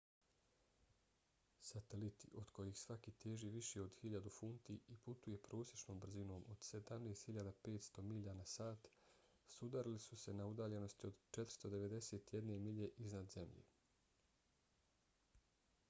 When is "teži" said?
3.25-3.51